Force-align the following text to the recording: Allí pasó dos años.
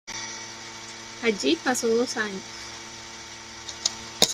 Allí 1.21 1.55
pasó 1.63 1.87
dos 1.95 2.17
años. 2.17 2.41